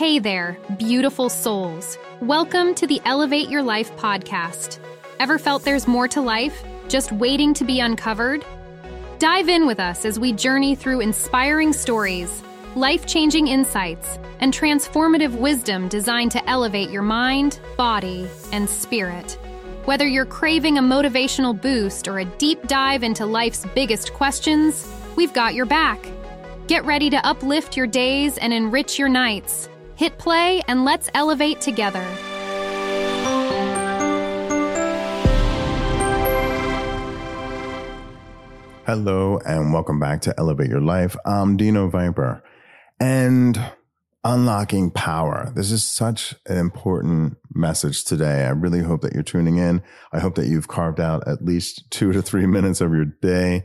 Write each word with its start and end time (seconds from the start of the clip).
Hey 0.00 0.18
there, 0.18 0.56
beautiful 0.78 1.28
souls. 1.28 1.98
Welcome 2.22 2.74
to 2.76 2.86
the 2.86 3.02
Elevate 3.04 3.50
Your 3.50 3.62
Life 3.62 3.94
podcast. 3.98 4.78
Ever 5.18 5.38
felt 5.38 5.62
there's 5.62 5.86
more 5.86 6.08
to 6.08 6.22
life, 6.22 6.64
just 6.88 7.12
waiting 7.12 7.52
to 7.52 7.66
be 7.66 7.80
uncovered? 7.80 8.42
Dive 9.18 9.50
in 9.50 9.66
with 9.66 9.78
us 9.78 10.06
as 10.06 10.18
we 10.18 10.32
journey 10.32 10.74
through 10.74 11.00
inspiring 11.00 11.74
stories, 11.74 12.42
life 12.74 13.06
changing 13.06 13.48
insights, 13.48 14.18
and 14.38 14.54
transformative 14.54 15.38
wisdom 15.38 15.86
designed 15.86 16.32
to 16.32 16.48
elevate 16.48 16.88
your 16.88 17.02
mind, 17.02 17.60
body, 17.76 18.26
and 18.52 18.70
spirit. 18.70 19.32
Whether 19.84 20.06
you're 20.06 20.24
craving 20.24 20.78
a 20.78 20.82
motivational 20.82 21.60
boost 21.60 22.08
or 22.08 22.20
a 22.20 22.24
deep 22.24 22.66
dive 22.68 23.02
into 23.02 23.26
life's 23.26 23.66
biggest 23.74 24.14
questions, 24.14 24.90
we've 25.14 25.34
got 25.34 25.52
your 25.52 25.66
back. 25.66 26.02
Get 26.68 26.86
ready 26.86 27.10
to 27.10 27.26
uplift 27.26 27.76
your 27.76 27.86
days 27.86 28.38
and 28.38 28.54
enrich 28.54 28.98
your 28.98 29.10
nights. 29.10 29.68
Hit 30.00 30.16
play 30.16 30.62
and 30.66 30.86
let's 30.86 31.10
elevate 31.12 31.60
together. 31.60 32.02
Hello 38.86 39.38
and 39.44 39.74
welcome 39.74 40.00
back 40.00 40.22
to 40.22 40.34
Elevate 40.38 40.70
Your 40.70 40.80
Life. 40.80 41.16
I'm 41.26 41.58
Dino 41.58 41.90
Viper 41.90 42.42
and 42.98 43.62
unlocking 44.24 44.90
power. 44.90 45.52
This 45.54 45.70
is 45.70 45.84
such 45.84 46.34
an 46.46 46.56
important 46.56 47.36
message 47.52 48.04
today. 48.04 48.46
I 48.46 48.52
really 48.52 48.80
hope 48.80 49.02
that 49.02 49.12
you're 49.12 49.22
tuning 49.22 49.58
in. 49.58 49.82
I 50.14 50.20
hope 50.20 50.34
that 50.36 50.46
you've 50.46 50.68
carved 50.68 50.98
out 50.98 51.28
at 51.28 51.44
least 51.44 51.90
two 51.90 52.12
to 52.12 52.22
three 52.22 52.46
minutes 52.46 52.80
of 52.80 52.94
your 52.94 53.04
day 53.04 53.64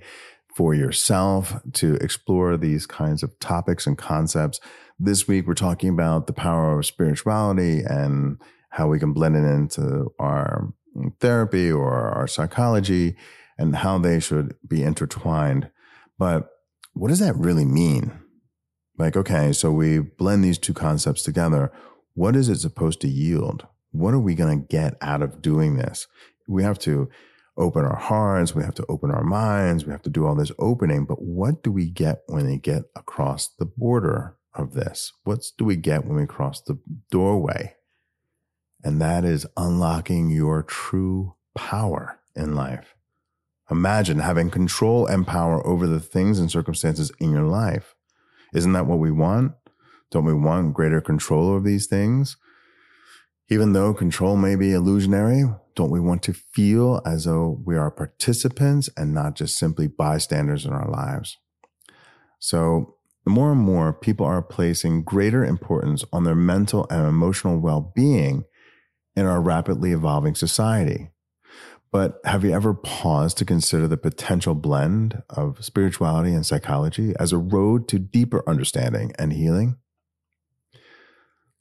for 0.53 0.73
yourself 0.73 1.61
to 1.73 1.95
explore 1.95 2.57
these 2.57 2.85
kinds 2.85 3.23
of 3.23 3.39
topics 3.39 3.87
and 3.87 3.97
concepts. 3.97 4.59
This 4.97 5.27
week, 5.27 5.45
we're 5.45 5.55
talking 5.55 5.89
about 5.89 6.25
the 6.25 6.31
power 6.33 6.79
of 6.79 6.85
spirituality 6.85 7.81
and 7.81 8.39
how 8.69 8.87
we 8.87 8.97
can 8.97 9.11
blend 9.11 9.35
it 9.35 9.43
into 9.43 10.13
our 10.19 10.73
therapy 11.19 11.69
or 11.69 11.91
our 11.93 12.27
psychology 12.27 13.17
and 13.57 13.75
how 13.75 13.97
they 13.97 14.21
should 14.21 14.55
be 14.65 14.83
intertwined. 14.83 15.69
But 16.17 16.47
what 16.93 17.09
does 17.09 17.19
that 17.19 17.35
really 17.35 17.65
mean? 17.65 18.17
Like, 18.97 19.17
okay, 19.17 19.51
so 19.51 19.69
we 19.69 19.99
blend 19.99 20.45
these 20.45 20.57
two 20.57 20.73
concepts 20.73 21.23
together. 21.23 21.73
What 22.13 22.37
is 22.37 22.47
it 22.47 22.59
supposed 22.59 23.01
to 23.01 23.09
yield? 23.09 23.67
What 23.91 24.13
are 24.13 24.19
we 24.19 24.33
going 24.33 24.61
to 24.61 24.65
get 24.65 24.95
out 25.01 25.21
of 25.21 25.41
doing 25.41 25.75
this? 25.75 26.07
We 26.47 26.63
have 26.63 26.79
to 26.79 27.09
open 27.57 27.83
our 27.83 27.97
hearts. 27.97 28.55
We 28.55 28.63
have 28.63 28.75
to 28.75 28.85
open 28.87 29.11
our 29.11 29.23
minds. 29.23 29.85
We 29.85 29.91
have 29.91 30.03
to 30.03 30.09
do 30.09 30.25
all 30.25 30.35
this 30.35 30.53
opening. 30.57 31.03
But 31.03 31.21
what 31.21 31.63
do 31.63 31.71
we 31.73 31.89
get 31.89 32.21
when 32.27 32.45
we 32.45 32.57
get 32.57 32.83
across 32.95 33.49
the 33.49 33.65
border 33.65 34.37
of 34.55 34.73
this? 34.73 35.13
What 35.23 35.45
do 35.57 35.65
we 35.65 35.75
get 35.75 36.05
when 36.05 36.17
we 36.17 36.25
cross 36.25 36.61
the 36.61 36.79
doorway? 37.11 37.75
And 38.83 39.01
that 39.01 39.25
is 39.25 39.47
unlocking 39.57 40.29
your 40.29 40.63
true 40.63 41.35
power 41.55 42.19
in 42.35 42.55
life. 42.55 42.95
Imagine 43.71 44.19
having 44.19 44.51
control 44.51 45.07
and 45.07 45.25
power 45.25 45.65
over 45.65 45.87
the 45.87 45.99
things 45.99 46.39
and 46.39 46.51
circumstances 46.51 47.11
in 47.19 47.31
your 47.31 47.45
life. 47.45 47.95
Isn't 48.53 48.73
that 48.73 48.85
what 48.85 48.99
we 48.99 49.11
want? 49.11 49.53
Don't 50.11 50.25
we 50.25 50.33
want 50.33 50.73
greater 50.73 51.01
control 51.01 51.49
over 51.49 51.67
these 51.67 51.87
things? 51.87 52.37
Even 53.49 53.73
though 53.73 53.93
control 53.93 54.37
may 54.37 54.55
be 54.55 54.71
illusionary, 54.71 55.43
don't 55.75 55.91
we 55.91 55.99
want 55.99 56.23
to 56.23 56.33
feel 56.33 57.01
as 57.05 57.25
though 57.25 57.61
we 57.65 57.75
are 57.75 57.91
participants 57.91 58.89
and 58.95 59.13
not 59.13 59.35
just 59.35 59.57
simply 59.57 59.87
bystanders 59.87 60.65
in 60.65 60.73
our 60.73 60.89
lives? 60.89 61.37
So, 62.39 62.94
more 63.31 63.51
and 63.51 63.61
more 63.61 63.93
people 63.93 64.25
are 64.25 64.41
placing 64.41 65.03
greater 65.03 65.43
importance 65.43 66.03
on 66.13 66.23
their 66.23 66.35
mental 66.35 66.85
and 66.89 67.07
emotional 67.07 67.59
well 67.59 67.91
being 67.95 68.45
in 69.15 69.25
our 69.25 69.41
rapidly 69.41 69.91
evolving 69.91 70.35
society. 70.35 71.09
But 71.91 72.19
have 72.25 72.43
you 72.43 72.51
ever 72.51 72.73
paused 72.73 73.37
to 73.37 73.45
consider 73.45 73.87
the 73.87 73.97
potential 73.97 74.53
blend 74.53 75.23
of 75.29 75.63
spirituality 75.63 76.33
and 76.33 76.45
psychology 76.45 77.13
as 77.17 77.31
a 77.31 77.37
road 77.37 77.87
to 77.87 77.99
deeper 77.99 78.43
understanding 78.47 79.13
and 79.17 79.31
healing? 79.31 79.77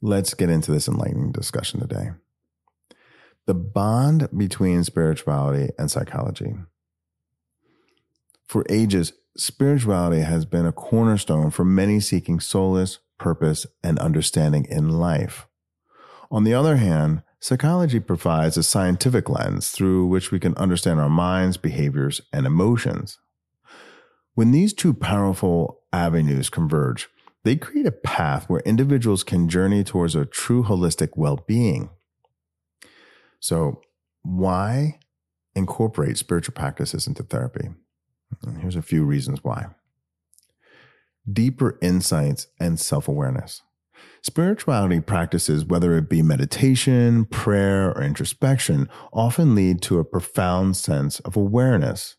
Let's 0.01 0.33
get 0.33 0.49
into 0.49 0.71
this 0.71 0.87
enlightening 0.87 1.31
discussion 1.31 1.79
today. 1.79 2.09
The 3.47 3.53
bond 3.53 4.27
between 4.35 4.83
spirituality 4.83 5.69
and 5.79 5.89
psychology. 5.89 6.55
For 8.47 8.65
ages, 8.69 9.13
spirituality 9.37 10.21
has 10.21 10.45
been 10.45 10.65
a 10.65 10.71
cornerstone 10.71 11.51
for 11.51 11.65
many 11.65 11.99
seeking 11.99 12.39
solace, 12.39 12.99
purpose, 13.17 13.65
and 13.83 13.99
understanding 13.99 14.65
in 14.69 14.89
life. 14.89 15.47
On 16.31 16.43
the 16.43 16.53
other 16.53 16.77
hand, 16.77 17.21
Psychology 17.45 17.99
provides 17.99 18.57
a 18.57 18.63
scientific 18.63 19.29
lens 19.29 19.69
through 19.69 20.07
which 20.07 20.31
we 20.31 20.39
can 20.39 20.55
understand 20.55 20.99
our 20.99 21.07
minds, 21.07 21.57
behaviors, 21.57 22.19
and 22.33 22.47
emotions. 22.47 23.19
When 24.33 24.49
these 24.49 24.73
two 24.73 24.95
powerful 24.95 25.81
avenues 25.93 26.49
converge, 26.49 27.07
they 27.43 27.55
create 27.55 27.85
a 27.85 27.91
path 27.91 28.49
where 28.49 28.61
individuals 28.61 29.23
can 29.23 29.47
journey 29.47 29.83
towards 29.83 30.15
a 30.15 30.25
true 30.25 30.63
holistic 30.63 31.09
well 31.15 31.45
being. 31.45 31.91
So, 33.39 33.79
why 34.23 34.97
incorporate 35.55 36.17
spiritual 36.17 36.55
practices 36.55 37.05
into 37.05 37.21
therapy? 37.21 37.69
And 38.45 38.61
here's 38.61 38.75
a 38.75 38.81
few 38.81 39.03
reasons 39.03 39.43
why 39.43 39.67
deeper 41.31 41.77
insights 41.81 42.47
and 42.59 42.79
self 42.79 43.07
awareness. 43.07 43.61
Spirituality 44.21 44.99
practices, 44.99 45.65
whether 45.65 45.95
it 45.97 46.09
be 46.09 46.21
meditation, 46.21 47.25
prayer, 47.25 47.91
or 47.91 48.01
introspection, 48.01 48.89
often 49.13 49.55
lead 49.55 49.81
to 49.83 49.99
a 49.99 50.05
profound 50.05 50.75
sense 50.75 51.19
of 51.21 51.37
awareness. 51.37 52.15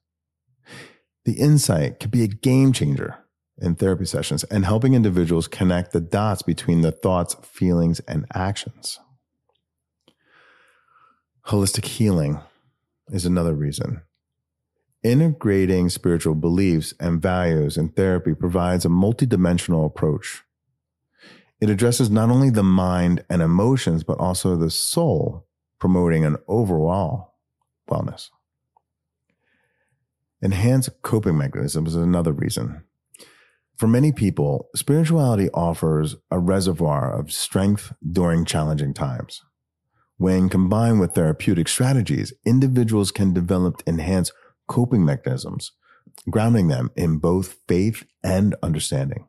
The 1.25 1.35
insight 1.35 1.99
can 1.99 2.11
be 2.11 2.23
a 2.23 2.29
game 2.29 2.73
changer 2.73 3.19
in 3.59 3.75
therapy 3.75 4.05
sessions 4.05 4.45
and 4.45 4.65
helping 4.65 4.95
individuals 4.95 5.49
connect 5.49 5.93
the 5.93 6.01
dots 6.01 6.43
between 6.43 6.83
the 6.83 6.93
thoughts, 6.93 7.35
feelings, 7.43 8.01
and 8.01 8.27
actions. 8.35 9.01
Holistic 11.47 11.87
healing 11.87 12.41
is 13.11 13.27
another 13.27 13.55
reason. 13.55 14.03
Integrating 15.07 15.89
spiritual 15.89 16.35
beliefs 16.35 16.93
and 16.99 17.23
values 17.23 17.77
in 17.77 17.91
therapy 17.91 18.35
provides 18.35 18.85
a 18.85 18.89
multidimensional 18.89 19.87
approach 19.87 20.43
it 21.61 21.71
addresses 21.71 22.11
not 22.11 22.29
only 22.29 22.51
the 22.51 22.63
mind 22.63 23.25
and 23.31 23.41
emotions, 23.41 24.05
but 24.05 24.19
also 24.19 24.57
the 24.57 24.71
soul, 24.71 25.47
promoting 25.79 26.25
an 26.25 26.37
overall 26.49 27.35
wellness. 27.91 28.29
Enhanced 30.43 30.91
coping 31.03 31.39
mechanisms 31.39 31.91
is 31.91 32.03
another 32.03 32.33
reason. 32.33 32.85
For 33.79 33.87
many 33.87 34.13
people, 34.13 34.69
spirituality 34.75 35.49
offers 35.55 36.17
a 36.31 36.39
reservoir 36.39 37.19
of 37.19 37.33
strength 37.33 37.93
during 38.07 38.45
challenging 38.45 38.93
times. 38.93 39.43
When 40.19 40.49
combined 40.49 41.01
with 41.01 41.15
therapeutic 41.15 41.69
strategies, 41.69 42.33
individuals 42.45 43.11
can 43.11 43.33
develop 43.33 43.83
enhanced 43.87 44.33
coping 44.67 45.05
mechanisms, 45.05 45.73
grounding 46.31 46.69
them 46.69 46.91
in 46.97 47.19
both 47.19 47.57
faith 47.69 48.05
and 48.23 48.55
understanding. 48.63 49.27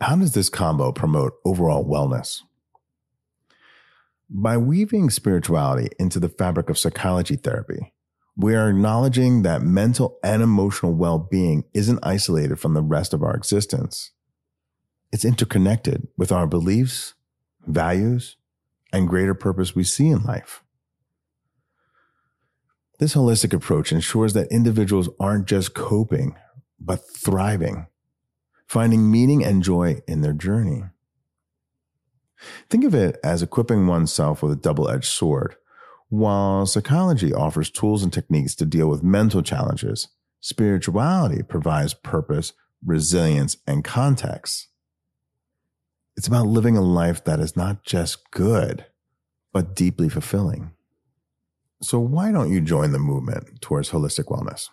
How 0.00 0.16
does 0.16 0.32
this 0.32 0.48
combo 0.48 0.92
promote 0.92 1.34
overall 1.44 1.84
wellness? 1.84 2.42
By 4.28 4.56
weaving 4.56 5.10
spirituality 5.10 5.90
into 5.98 6.18
the 6.18 6.28
fabric 6.28 6.70
of 6.70 6.78
psychology 6.78 7.36
therapy, 7.36 7.92
we 8.36 8.54
are 8.54 8.70
acknowledging 8.70 9.42
that 9.42 9.62
mental 9.62 10.18
and 10.24 10.42
emotional 10.42 10.94
well 10.94 11.18
being 11.18 11.64
isn't 11.74 11.98
isolated 12.02 12.58
from 12.58 12.74
the 12.74 12.82
rest 12.82 13.12
of 13.12 13.22
our 13.22 13.34
existence. 13.34 14.10
It's 15.12 15.24
interconnected 15.24 16.08
with 16.16 16.32
our 16.32 16.46
beliefs, 16.46 17.14
values, 17.66 18.36
and 18.92 19.08
greater 19.08 19.34
purpose 19.34 19.74
we 19.74 19.84
see 19.84 20.08
in 20.08 20.24
life. 20.24 20.62
This 23.02 23.16
holistic 23.16 23.52
approach 23.52 23.90
ensures 23.90 24.32
that 24.34 24.52
individuals 24.52 25.08
aren't 25.18 25.48
just 25.48 25.74
coping, 25.74 26.36
but 26.78 27.00
thriving 27.04 27.88
finding 28.68 29.10
meaning 29.10 29.44
and 29.44 29.60
joy 29.60 30.00
in 30.06 30.20
their 30.20 30.32
journey. 30.32 30.84
Think 32.70 32.84
of 32.84 32.94
it 32.94 33.18
as 33.24 33.42
equipping 33.42 33.88
oneself 33.88 34.40
with 34.40 34.52
a 34.52 34.56
double 34.56 34.88
edged 34.88 35.06
sword. 35.06 35.56
While 36.10 36.64
psychology 36.64 37.34
offers 37.34 37.70
tools 37.70 38.04
and 38.04 38.12
techniques 38.12 38.54
to 38.54 38.64
deal 38.64 38.86
with 38.86 39.02
mental 39.02 39.42
challenges, 39.42 40.06
spirituality 40.40 41.42
provides 41.42 41.94
purpose, 41.94 42.52
resilience, 42.86 43.56
and 43.66 43.82
context. 43.82 44.68
It's 46.16 46.28
about 46.28 46.46
living 46.46 46.76
a 46.76 46.82
life 46.82 47.24
that 47.24 47.40
is 47.40 47.56
not 47.56 47.82
just 47.82 48.30
good, 48.30 48.86
but 49.52 49.74
deeply 49.74 50.08
fulfilling. 50.08 50.70
So, 51.82 51.98
why 51.98 52.30
don't 52.30 52.52
you 52.52 52.60
join 52.60 52.92
the 52.92 53.00
movement 53.00 53.60
towards 53.60 53.90
holistic 53.90 54.26
wellness? 54.26 54.68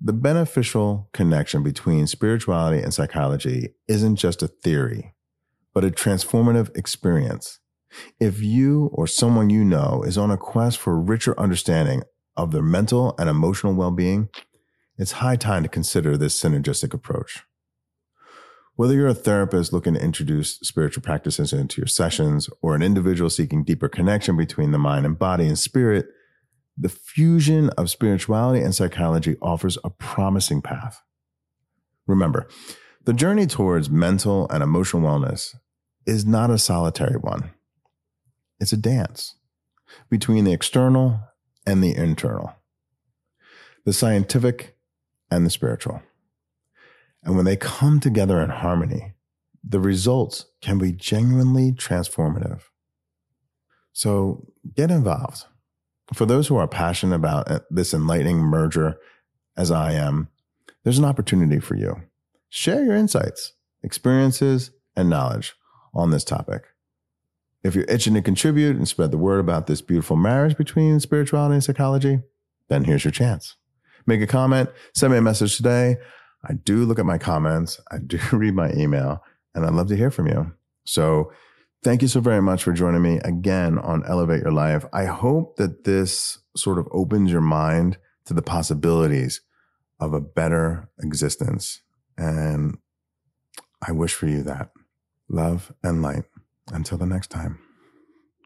The 0.00 0.12
beneficial 0.12 1.08
connection 1.12 1.62
between 1.62 2.08
spirituality 2.08 2.82
and 2.82 2.92
psychology 2.92 3.74
isn't 3.86 4.16
just 4.16 4.42
a 4.42 4.48
theory, 4.48 5.14
but 5.72 5.84
a 5.84 5.90
transformative 5.90 6.76
experience. 6.76 7.60
If 8.18 8.42
you 8.42 8.90
or 8.92 9.06
someone 9.06 9.50
you 9.50 9.64
know 9.64 10.02
is 10.04 10.18
on 10.18 10.32
a 10.32 10.36
quest 10.36 10.78
for 10.78 10.94
a 10.94 11.00
richer 11.00 11.38
understanding 11.38 12.02
of 12.36 12.50
their 12.50 12.62
mental 12.62 13.14
and 13.18 13.28
emotional 13.28 13.74
well 13.74 13.92
being, 13.92 14.28
it's 14.98 15.12
high 15.12 15.36
time 15.36 15.62
to 15.62 15.68
consider 15.68 16.16
this 16.16 16.40
synergistic 16.40 16.92
approach. 16.92 17.44
Whether 18.74 18.94
you're 18.94 19.06
a 19.06 19.14
therapist 19.14 19.72
looking 19.72 19.94
to 19.94 20.02
introduce 20.02 20.56
spiritual 20.56 21.02
practices 21.02 21.52
into 21.52 21.80
your 21.80 21.86
sessions 21.86 22.48
or 22.62 22.74
an 22.74 22.82
individual 22.82 23.30
seeking 23.30 23.62
deeper 23.62 23.88
connection 23.88 24.36
between 24.36 24.72
the 24.72 24.78
mind 24.78 25.06
and 25.06 25.16
body 25.16 25.46
and 25.46 25.58
spirit, 25.58 26.06
the 26.76 26.88
fusion 26.88 27.70
of 27.70 27.90
spirituality 27.90 28.62
and 28.62 28.74
psychology 28.74 29.36
offers 29.42 29.78
a 29.84 29.90
promising 29.90 30.62
path. 30.62 31.02
Remember, 32.06 32.48
the 33.04 33.12
journey 33.12 33.46
towards 33.46 33.90
mental 33.90 34.48
and 34.50 34.62
emotional 34.62 35.02
wellness 35.02 35.54
is 36.06 36.24
not 36.24 36.50
a 36.50 36.58
solitary 36.58 37.16
one. 37.16 37.50
It's 38.60 38.72
a 38.72 38.76
dance 38.76 39.36
between 40.08 40.44
the 40.44 40.52
external 40.52 41.20
and 41.66 41.82
the 41.82 41.94
internal, 41.94 42.54
the 43.84 43.92
scientific 43.92 44.76
and 45.30 45.44
the 45.44 45.50
spiritual. 45.50 46.02
And 47.22 47.36
when 47.36 47.44
they 47.44 47.56
come 47.56 48.00
together 48.00 48.40
in 48.40 48.50
harmony, 48.50 49.14
the 49.62 49.80
results 49.80 50.46
can 50.60 50.78
be 50.78 50.92
genuinely 50.92 51.72
transformative. 51.72 52.62
So 53.92 54.48
get 54.74 54.90
involved. 54.90 55.44
For 56.14 56.26
those 56.26 56.48
who 56.48 56.56
are 56.56 56.68
passionate 56.68 57.16
about 57.16 57.50
uh, 57.50 57.60
this 57.70 57.94
enlightening 57.94 58.38
merger, 58.38 58.96
as 59.56 59.70
I 59.70 59.92
am, 59.92 60.28
there's 60.84 60.98
an 60.98 61.04
opportunity 61.04 61.60
for 61.60 61.74
you. 61.76 62.02
Share 62.48 62.84
your 62.84 62.96
insights, 62.96 63.52
experiences, 63.82 64.70
and 64.96 65.08
knowledge 65.08 65.54
on 65.94 66.10
this 66.10 66.24
topic. 66.24 66.64
If 67.62 67.74
you're 67.74 67.84
itching 67.84 68.14
to 68.14 68.22
contribute 68.22 68.76
and 68.76 68.88
spread 68.88 69.10
the 69.10 69.18
word 69.18 69.38
about 69.38 69.66
this 69.66 69.80
beautiful 69.80 70.16
marriage 70.16 70.56
between 70.56 70.98
spirituality 71.00 71.54
and 71.54 71.64
psychology, 71.64 72.20
then 72.68 72.84
here's 72.84 73.04
your 73.04 73.12
chance. 73.12 73.56
Make 74.06 74.20
a 74.20 74.26
comment, 74.26 74.70
send 74.94 75.12
me 75.12 75.18
a 75.18 75.22
message 75.22 75.56
today. 75.56 75.96
I 76.44 76.54
do 76.54 76.84
look 76.84 76.98
at 76.98 77.06
my 77.06 77.18
comments. 77.18 77.80
I 77.90 77.98
do 77.98 78.18
read 78.32 78.54
my 78.54 78.72
email 78.72 79.22
and 79.54 79.64
I'd 79.64 79.74
love 79.74 79.88
to 79.88 79.96
hear 79.96 80.10
from 80.10 80.26
you. 80.26 80.52
So 80.84 81.32
thank 81.82 82.02
you 82.02 82.08
so 82.08 82.20
very 82.20 82.42
much 82.42 82.62
for 82.62 82.72
joining 82.72 83.02
me 83.02 83.18
again 83.24 83.78
on 83.78 84.04
Elevate 84.06 84.42
Your 84.42 84.52
Life. 84.52 84.84
I 84.92 85.06
hope 85.06 85.56
that 85.56 85.84
this 85.84 86.38
sort 86.56 86.78
of 86.78 86.86
opens 86.92 87.30
your 87.30 87.40
mind 87.40 87.98
to 88.26 88.34
the 88.34 88.42
possibilities 88.42 89.40
of 89.98 90.12
a 90.12 90.20
better 90.20 90.88
existence. 91.00 91.80
And 92.16 92.78
I 93.86 93.92
wish 93.92 94.14
for 94.14 94.26
you 94.26 94.42
that 94.42 94.70
love 95.28 95.72
and 95.82 96.02
light. 96.02 96.24
Until 96.72 96.98
the 96.98 97.06
next 97.06 97.28
time, 97.28 97.58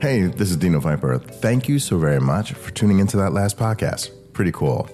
Hey, 0.02 0.22
this 0.22 0.50
is 0.50 0.56
Dino 0.56 0.80
Viper. 0.80 1.18
Thank 1.18 1.68
you 1.68 1.78
so 1.78 1.96
very 1.96 2.20
much 2.20 2.54
for 2.54 2.72
tuning 2.72 2.98
into 2.98 3.16
that 3.18 3.32
last 3.32 3.56
podcast. 3.56 4.10
Pretty 4.32 4.50
cool. 4.50 4.90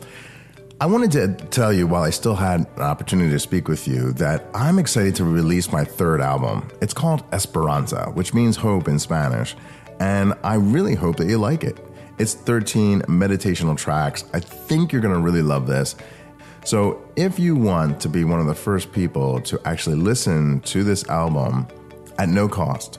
I 0.82 0.84
wanted 0.84 1.12
to 1.12 1.46
tell 1.46 1.72
you 1.72 1.86
while 1.86 2.02
I 2.02 2.10
still 2.10 2.34
had 2.34 2.66
an 2.76 2.82
opportunity 2.82 3.30
to 3.30 3.38
speak 3.38 3.68
with 3.68 3.88
you 3.88 4.12
that 4.12 4.44
I'm 4.52 4.78
excited 4.78 5.16
to 5.16 5.24
release 5.24 5.72
my 5.72 5.82
third 5.82 6.20
album. 6.20 6.68
It's 6.82 6.92
called 6.92 7.24
Esperanza, 7.32 8.10
which 8.12 8.34
means 8.34 8.58
hope 8.58 8.86
in 8.86 8.98
Spanish, 8.98 9.56
and 9.98 10.34
I 10.44 10.56
really 10.56 10.94
hope 10.94 11.16
that 11.16 11.26
you 11.26 11.38
like 11.38 11.64
it. 11.64 11.82
It's 12.18 12.34
13 12.34 13.00
meditational 13.04 13.78
tracks. 13.78 14.24
I 14.34 14.40
think 14.40 14.92
you're 14.92 15.00
going 15.00 15.14
to 15.14 15.20
really 15.20 15.40
love 15.40 15.66
this. 15.66 15.96
So, 16.66 17.02
if 17.16 17.38
you 17.38 17.56
want 17.56 17.98
to 18.02 18.10
be 18.10 18.24
one 18.24 18.40
of 18.40 18.46
the 18.46 18.54
first 18.54 18.92
people 18.92 19.40
to 19.40 19.58
actually 19.64 19.96
listen 19.96 20.60
to 20.66 20.84
this 20.84 21.08
album 21.08 21.66
at 22.18 22.28
no 22.28 22.46
cost, 22.46 22.98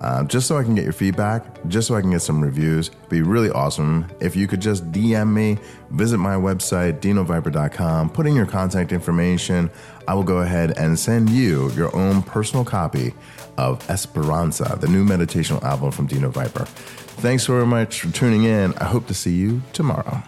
uh, 0.00 0.24
just 0.24 0.46
so 0.46 0.56
I 0.56 0.62
can 0.62 0.74
get 0.74 0.84
your 0.84 0.92
feedback, 0.92 1.44
just 1.68 1.88
so 1.88 1.94
I 1.94 2.00
can 2.00 2.10
get 2.10 2.22
some 2.22 2.42
reviews, 2.42 2.88
It'd 2.88 3.08
be 3.08 3.22
really 3.22 3.50
awesome 3.50 4.06
if 4.20 4.36
you 4.36 4.46
could 4.46 4.60
just 4.60 4.90
DM 4.92 5.32
me, 5.32 5.58
visit 5.90 6.18
my 6.18 6.34
website, 6.34 7.00
dinoviper.com, 7.00 8.10
put 8.10 8.26
in 8.26 8.34
your 8.34 8.46
contact 8.46 8.92
information. 8.92 9.70
I 10.08 10.14
will 10.14 10.24
go 10.24 10.38
ahead 10.38 10.76
and 10.76 10.98
send 10.98 11.30
you 11.30 11.70
your 11.72 11.94
own 11.96 12.22
personal 12.22 12.64
copy 12.64 13.14
of 13.56 13.88
Esperanza, 13.88 14.76
the 14.80 14.88
new 14.88 15.04
meditational 15.04 15.62
album 15.62 15.90
from 15.90 16.06
Dino 16.06 16.30
Viper. 16.30 16.64
Thanks 16.64 17.46
very 17.46 17.66
much 17.66 18.02
for 18.02 18.12
tuning 18.12 18.44
in. 18.44 18.74
I 18.74 18.84
hope 18.84 19.06
to 19.06 19.14
see 19.14 19.34
you 19.34 19.62
tomorrow. 19.72 20.22